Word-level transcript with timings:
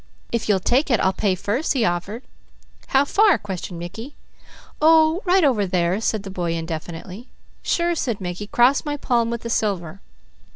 "If 0.31 0.49
you'll 0.49 0.59
take 0.59 0.89
it, 0.89 0.99
I'll 0.99 1.13
pay 1.13 1.35
first," 1.35 1.73
he 1.73 1.85
offered. 1.85 2.23
"How 2.87 3.05
far?" 3.05 3.37
questioned 3.37 3.77
Mickey. 3.77 4.15
"Oh, 4.81 5.21
right 5.25 5.43
over 5.43 5.63
here," 5.67 6.01
said 6.01 6.23
the 6.23 6.31
boy 6.31 6.53
indefinitely. 6.55 7.27
"Sure!" 7.61 7.93
said 7.93 8.19
Mickey. 8.19 8.47
"Cross 8.47 8.83
my 8.83 8.97
palm 8.97 9.29
with 9.29 9.41
the 9.41 9.49
silver." 9.51 10.01